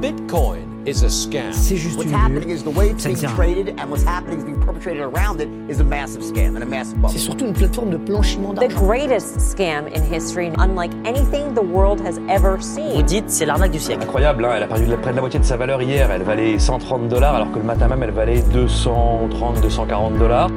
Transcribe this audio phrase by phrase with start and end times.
[0.00, 1.52] Bitcoin is a scam.
[1.52, 4.44] C'est juste What's une happening is the way it's being traded and what's happening is
[4.44, 7.10] being perpetrated around it is a massive scam and a massive bubble.
[7.12, 8.86] C'est surtout une plateforme de blanchiment The d'argent.
[8.86, 13.02] greatest scam in history, unlike anything the world has ever Vous seen.
[13.04, 14.02] dites c'est l'arnaque du siècle.
[14.04, 16.10] Incroyable, hein, elle a perdu près de la moitié de sa valeur hier.
[16.10, 20.50] Elle valait 130 dollars alors que le matin même elle valait 230, 240 dollars.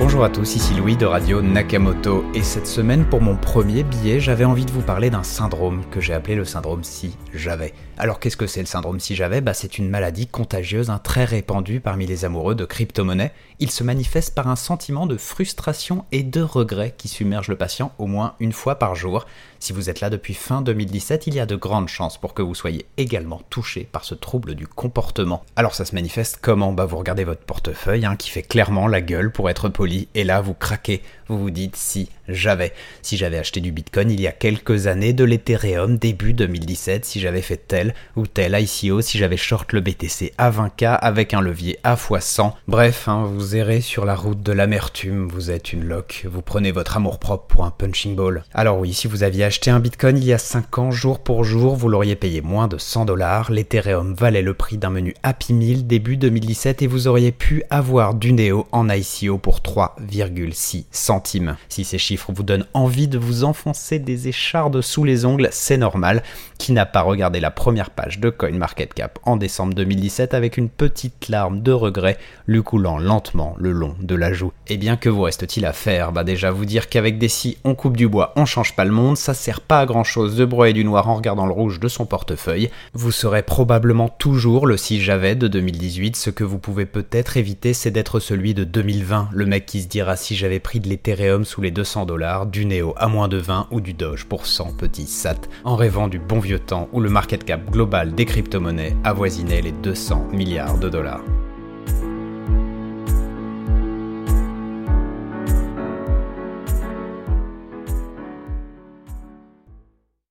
[0.00, 4.18] Bonjour à tous, ici Louis de Radio Nakamoto et cette semaine pour mon premier billet
[4.18, 7.74] j'avais envie de vous parler d'un syndrome que j'ai appelé le syndrome si j'avais.
[7.98, 9.42] Alors qu'est-ce que c'est le syndrome si j'avais?
[9.42, 13.32] Bah, C'est une maladie contagieuse hein, très répandue parmi les amoureux de crypto-monnaies.
[13.58, 17.92] Il se manifeste par un sentiment de frustration et de regret qui submerge le patient
[17.98, 19.26] au moins une fois par jour.
[19.58, 22.40] Si vous êtes là depuis fin 2017, il y a de grandes chances pour que
[22.40, 25.44] vous soyez également touché par ce trouble du comportement.
[25.56, 26.72] Alors ça se manifeste comment?
[26.72, 30.24] Bah vous regardez votre portefeuille hein, qui fait clairement la gueule pour être poli et
[30.24, 31.02] là vous craquez.
[31.28, 32.72] Vous vous dites si j'avais.
[33.02, 37.20] Si j'avais acheté du Bitcoin il y a quelques années, de l'Ethereum début 2017, si
[37.20, 41.40] j'avais fait tel ou tel ICO, si j'avais short le BTC à 20K avec un
[41.40, 42.52] levier à x100.
[42.66, 46.72] Bref, hein, vous errez sur la route de l'amertume, vous êtes une loque, vous prenez
[46.72, 48.44] votre amour propre pour un punching ball.
[48.52, 51.44] Alors oui, si vous aviez acheté un Bitcoin il y a 5 ans, jour pour
[51.44, 55.52] jour, vous l'auriez payé moins de 100 dollars, l'Ethereum valait le prix d'un menu Happy
[55.52, 61.56] Meal début 2017 et vous auriez pu avoir du Neo en ICO pour 3,6 centimes.
[61.70, 65.78] Si ces chiffres vous donnent envie de vous enfoncer des échardes sous les ongles, c'est
[65.78, 66.22] normal.
[66.58, 71.28] Qui n'a pas regardé la première page de CoinMarketCap en décembre 2017 avec une petite
[71.28, 75.22] larme de regret lui coulant lentement le long de la joue Eh bien, que vous
[75.22, 76.12] reste-t-il à faire?
[76.12, 78.90] Bah déjà vous dire qu'avec des si on coupe du bois, on change pas le
[78.90, 81.80] monde, ça sert pas à grand chose de broyer du noir en regardant le rouge
[81.80, 82.70] de son portefeuille.
[82.92, 87.72] Vous serez probablement toujours le si j'avais de 2018, ce que vous pouvez peut-être éviter
[87.72, 91.44] c'est d'être celui de 2020, le mec qui se dira si j'avais pris de l'Ethereum
[91.44, 94.76] sous les 200 dollars, du Neo à moins de 20 ou du Doge pour 100
[94.76, 98.96] petits sats, en rêvant du bon vieux temps où le market cap global des crypto-monnaies
[99.04, 101.22] avoisinait les 200 milliards de dollars.